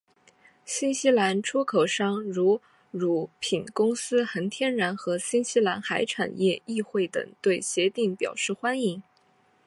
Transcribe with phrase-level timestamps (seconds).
[0.65, 2.59] 新西兰出口商如
[2.89, 9.03] 乳品公司恒天然和新西兰海产业议会等对协定表示欢迎。